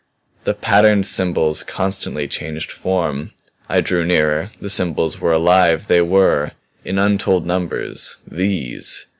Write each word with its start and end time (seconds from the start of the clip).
"The 0.45 0.55
patterned 0.55 1.05
symbols 1.05 1.61
constantly 1.61 2.27
changed 2.27 2.71
form. 2.71 3.33
I 3.69 3.81
drew 3.81 4.03
nearer 4.03 4.49
the 4.59 4.67
symbols 4.67 5.21
were 5.21 5.31
alive. 5.31 5.85
They 5.85 6.01
were, 6.01 6.53
in 6.83 6.97
untold 6.97 7.45
numbers 7.45 8.17
These!" 8.25 9.05